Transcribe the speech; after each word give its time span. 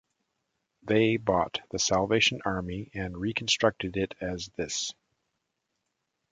They 0.81 1.17
bought 1.17 1.59
the 1.69 1.77
Salvation 1.77 2.41
Army 2.43 2.89
and 2.95 3.15
reconstructed 3.15 3.97
it 3.97 4.15
as 4.19 4.49
this. 4.55 4.93